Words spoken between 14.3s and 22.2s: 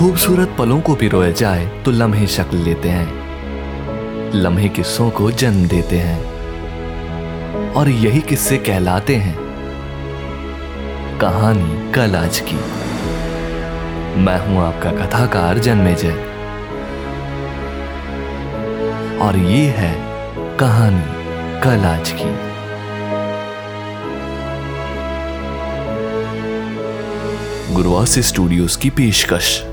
हूँ आपका कथाकार जन्मेजय और ये है कहानी कल आज